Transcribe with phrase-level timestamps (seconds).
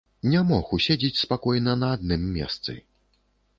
[0.29, 2.79] Не мог уседзець спакойна на адным месцы.